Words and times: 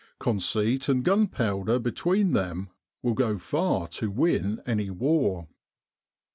Conceit 0.19 0.89
and 0.89 1.05
gunpowder 1.05 1.77
between 1.77 2.31
them 2.31 2.71
will 3.03 3.13
go 3.13 3.37
far 3.37 3.87
to 3.89 4.09
win 4.09 4.59
any 4.65 4.89
war. 4.89 5.47